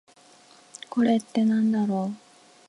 [0.89, 2.17] これってなんだろう？